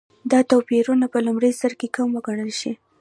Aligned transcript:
دا 0.31 0.39
توپیرونه 0.51 1.05
په 1.13 1.19
لومړي 1.25 1.51
سرکې 1.61 1.87
کم 1.95 2.07
وګڼل 2.15 2.51
شي. 2.59 2.71